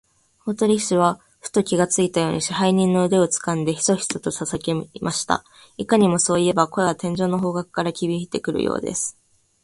[0.47, 5.43] 大鳥氏はふと気がついたように、支配人の腕をつかんで、ヒソヒソとささやきました。
[5.77, 9.15] いかにも、そういえば、声は天井の方角からひびいてくるようです。